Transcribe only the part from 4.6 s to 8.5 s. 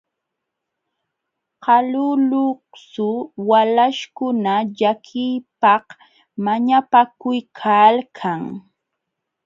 llakiypaq mañapakuykalkan.